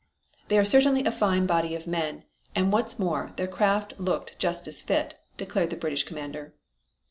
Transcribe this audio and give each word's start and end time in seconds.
"They 0.47 0.57
are 0.57 0.65
certainly 0.65 1.05
a 1.05 1.11
fine 1.11 1.45
body 1.45 1.75
of 1.75 1.85
men, 1.85 2.23
and 2.55 2.71
what's 2.71 2.97
more, 2.97 3.33
their 3.35 3.45
craft 3.47 3.99
looked 3.99 4.39
just 4.39 4.67
as 4.67 4.81
fit," 4.81 5.19
declared 5.37 5.69
the 5.69 5.75
British 5.75 6.05
commander. 6.05 6.55